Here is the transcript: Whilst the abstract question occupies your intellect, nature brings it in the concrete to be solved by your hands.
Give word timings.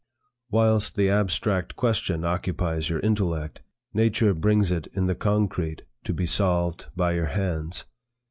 Whilst 0.49 0.95
the 0.95 1.11
abstract 1.11 1.75
question 1.75 2.25
occupies 2.25 2.89
your 2.89 2.99
intellect, 3.01 3.61
nature 3.93 4.33
brings 4.33 4.71
it 4.71 4.87
in 4.95 5.05
the 5.05 5.13
concrete 5.13 5.83
to 6.05 6.11
be 6.15 6.25
solved 6.25 6.87
by 6.95 7.13
your 7.13 7.27
hands. 7.27 7.85